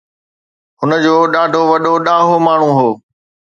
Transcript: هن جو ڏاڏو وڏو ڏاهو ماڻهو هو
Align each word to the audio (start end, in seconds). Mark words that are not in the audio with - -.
هن 0.79 0.91
جو 1.03 1.15
ڏاڏو 1.33 1.61
وڏو 1.71 1.93
ڏاهو 2.05 2.35
ماڻهو 2.45 2.69
هو 2.79 2.89